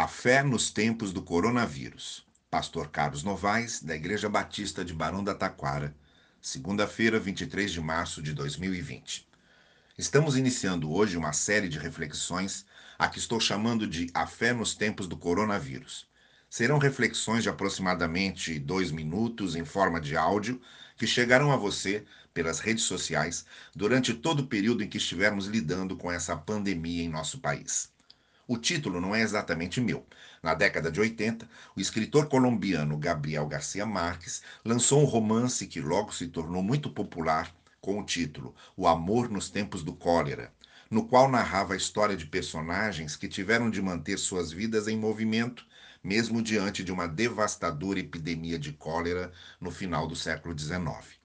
A 0.00 0.06
fé 0.06 0.44
nos 0.44 0.70
tempos 0.70 1.12
do 1.12 1.20
coronavírus. 1.20 2.24
Pastor 2.48 2.86
Carlos 2.88 3.24
Novaes, 3.24 3.82
da 3.82 3.96
Igreja 3.96 4.28
Batista 4.28 4.84
de 4.84 4.94
Barão 4.94 5.24
da 5.24 5.34
Taquara, 5.34 5.92
segunda-feira, 6.40 7.18
23 7.18 7.72
de 7.72 7.80
março 7.80 8.22
de 8.22 8.32
2020. 8.32 9.26
Estamos 9.98 10.36
iniciando 10.36 10.92
hoje 10.92 11.16
uma 11.16 11.32
série 11.32 11.68
de 11.68 11.80
reflexões 11.80 12.64
a 12.96 13.08
que 13.08 13.18
estou 13.18 13.40
chamando 13.40 13.88
de 13.88 14.08
A 14.14 14.24
Fé 14.24 14.52
nos 14.52 14.72
Tempos 14.72 15.08
do 15.08 15.16
Coronavírus. 15.16 16.06
Serão 16.48 16.78
reflexões 16.78 17.42
de 17.42 17.48
aproximadamente 17.48 18.56
dois 18.56 18.92
minutos 18.92 19.56
em 19.56 19.64
forma 19.64 20.00
de 20.00 20.16
áudio 20.16 20.62
que 20.96 21.08
chegarão 21.08 21.50
a 21.50 21.56
você 21.56 22.04
pelas 22.32 22.60
redes 22.60 22.84
sociais 22.84 23.44
durante 23.74 24.14
todo 24.14 24.44
o 24.44 24.46
período 24.46 24.84
em 24.84 24.88
que 24.88 24.98
estivermos 24.98 25.48
lidando 25.48 25.96
com 25.96 26.08
essa 26.08 26.36
pandemia 26.36 27.02
em 27.02 27.08
nosso 27.08 27.40
país. 27.40 27.90
O 28.50 28.56
título 28.56 28.98
não 28.98 29.14
é 29.14 29.20
exatamente 29.20 29.78
meu. 29.78 30.06
Na 30.42 30.54
década 30.54 30.90
de 30.90 30.98
80, 30.98 31.46
o 31.76 31.80
escritor 31.82 32.30
colombiano 32.30 32.96
Gabriel 32.96 33.46
Garcia 33.46 33.84
Marques 33.84 34.42
lançou 34.64 35.02
um 35.02 35.04
romance 35.04 35.66
que 35.66 35.82
logo 35.82 36.14
se 36.14 36.28
tornou 36.28 36.62
muito 36.62 36.88
popular 36.88 37.54
com 37.78 38.00
o 38.00 38.04
título 38.06 38.54
O 38.74 38.88
Amor 38.88 39.28
nos 39.28 39.50
Tempos 39.50 39.82
do 39.84 39.92
Cólera, 39.92 40.50
no 40.90 41.06
qual 41.06 41.28
narrava 41.28 41.74
a 41.74 41.76
história 41.76 42.16
de 42.16 42.24
personagens 42.24 43.16
que 43.16 43.28
tiveram 43.28 43.68
de 43.68 43.82
manter 43.82 44.18
suas 44.18 44.50
vidas 44.50 44.88
em 44.88 44.96
movimento, 44.96 45.66
mesmo 46.02 46.40
diante 46.40 46.82
de 46.82 46.90
uma 46.90 47.06
devastadora 47.06 48.00
epidemia 48.00 48.58
de 48.58 48.72
cólera 48.72 49.30
no 49.60 49.70
final 49.70 50.06
do 50.06 50.16
século 50.16 50.58
XIX. 50.58 51.20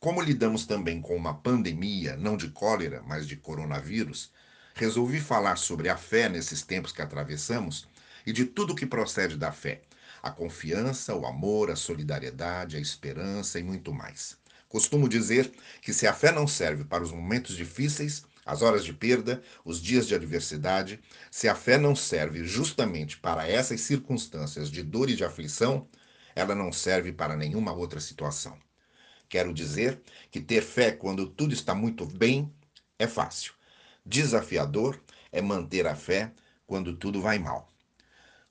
Como 0.00 0.20
lidamos 0.20 0.66
também 0.66 1.00
com 1.00 1.14
uma 1.14 1.34
pandemia, 1.34 2.16
não 2.16 2.36
de 2.36 2.48
cólera, 2.48 3.00
mas 3.06 3.28
de 3.28 3.36
coronavírus, 3.36 4.32
resolvi 4.74 5.20
falar 5.20 5.56
sobre 5.56 5.88
a 5.88 5.96
fé 5.96 6.28
nesses 6.28 6.62
tempos 6.62 6.92
que 6.92 7.02
atravessamos 7.02 7.86
e 8.26 8.32
de 8.32 8.44
tudo 8.44 8.74
que 8.74 8.86
procede 8.86 9.36
da 9.36 9.52
fé: 9.52 9.82
a 10.22 10.30
confiança, 10.30 11.14
o 11.14 11.26
amor, 11.26 11.70
a 11.70 11.76
solidariedade, 11.76 12.76
a 12.76 12.80
esperança 12.80 13.58
e 13.58 13.62
muito 13.62 13.92
mais. 13.92 14.36
Costumo 14.68 15.08
dizer 15.08 15.52
que 15.82 15.92
se 15.92 16.06
a 16.06 16.14
fé 16.14 16.32
não 16.32 16.46
serve 16.46 16.84
para 16.84 17.02
os 17.02 17.12
momentos 17.12 17.54
difíceis, 17.56 18.24
as 18.44 18.62
horas 18.62 18.84
de 18.84 18.92
perda, 18.92 19.42
os 19.64 19.80
dias 19.80 20.06
de 20.08 20.14
adversidade, 20.14 21.00
se 21.30 21.48
a 21.48 21.54
fé 21.54 21.78
não 21.78 21.94
serve 21.94 22.44
justamente 22.44 23.18
para 23.18 23.46
essas 23.46 23.82
circunstâncias 23.82 24.70
de 24.70 24.82
dor 24.82 25.10
e 25.10 25.14
de 25.14 25.24
aflição, 25.24 25.86
ela 26.34 26.54
não 26.54 26.72
serve 26.72 27.12
para 27.12 27.36
nenhuma 27.36 27.72
outra 27.72 28.00
situação. 28.00 28.58
Quero 29.28 29.52
dizer 29.52 30.00
que 30.30 30.40
ter 30.40 30.62
fé 30.62 30.90
quando 30.90 31.26
tudo 31.26 31.54
está 31.54 31.74
muito 31.74 32.04
bem 32.06 32.52
é 32.98 33.06
fácil. 33.06 33.52
Desafiador 34.04 35.00
é 35.30 35.40
manter 35.40 35.86
a 35.86 35.94
fé 35.94 36.32
quando 36.66 36.96
tudo 36.96 37.22
vai 37.22 37.38
mal. 37.38 37.72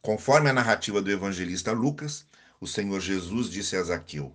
Conforme 0.00 0.48
a 0.48 0.52
narrativa 0.52 1.02
do 1.02 1.10
evangelista 1.10 1.72
Lucas, 1.72 2.24
o 2.60 2.68
Senhor 2.68 3.00
Jesus 3.00 3.50
disse 3.50 3.74
a 3.74 3.82
Zaqueu: 3.82 4.32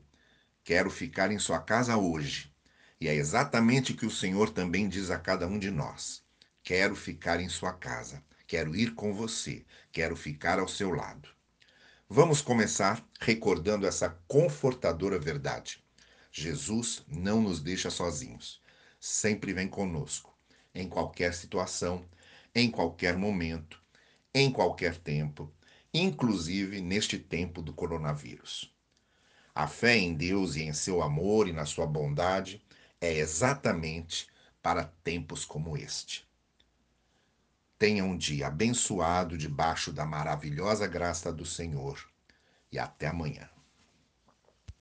Quero 0.61 0.91
ficar 0.91 1.31
em 1.31 1.39
sua 1.39 1.59
casa 1.59 1.95
hoje. 1.95 2.53
E 2.99 3.07
é 3.07 3.15
exatamente 3.15 3.93
o 3.93 3.95
que 3.95 4.05
o 4.05 4.11
Senhor 4.11 4.49
também 4.49 4.89
diz 4.89 5.09
a 5.09 5.17
cada 5.17 5.47
um 5.47 5.57
de 5.57 5.71
nós: 5.71 6.21
Quero 6.61 6.97
ficar 6.97 7.39
em 7.39 7.47
sua 7.47 7.71
casa, 7.71 8.21
quero 8.45 8.75
ir 8.75 8.93
com 8.93 9.13
você, 9.13 9.65
quero 9.93 10.17
ficar 10.17 10.59
ao 10.59 10.67
seu 10.67 10.91
lado. 10.91 11.29
Vamos 12.09 12.41
começar 12.41 13.01
recordando 13.21 13.87
essa 13.87 14.09
confortadora 14.27 15.17
verdade. 15.17 15.81
Jesus 16.29 17.05
não 17.07 17.41
nos 17.41 17.61
deixa 17.61 17.89
sozinhos, 17.89 18.61
sempre 18.99 19.53
vem 19.53 19.69
conosco 19.69 20.34
em 20.75 20.87
qualquer 20.87 21.33
situação, 21.33 22.05
em 22.53 22.69
qualquer 22.69 23.17
momento, 23.17 23.81
em 24.33 24.51
qualquer 24.51 24.97
tempo, 24.97 25.51
inclusive 25.93 26.81
neste 26.81 27.17
tempo 27.17 27.61
do 27.61 27.73
coronavírus. 27.73 28.71
A 29.55 29.67
fé 29.67 29.97
em 29.97 30.13
Deus 30.13 30.57
e 30.57 30.63
em 30.63 30.73
seu 30.73 31.01
amor 31.01 31.47
e 31.47 31.53
na 31.53 31.65
sua 31.65 31.87
bondade 31.87 32.61
é 32.99 33.13
exatamente 33.13 34.27
para 34.61 34.83
tempos 34.83 35.45
como 35.45 35.77
este. 35.77 36.27
Tenha 37.77 38.03
um 38.03 38.17
dia 38.17 38.47
abençoado 38.47 39.37
debaixo 39.37 39.93
da 39.93 40.05
maravilhosa 40.05 40.87
graça 40.87 41.31
do 41.31 41.45
Senhor 41.45 42.05
e 42.71 42.77
até 42.77 43.07
amanhã. 43.07 43.54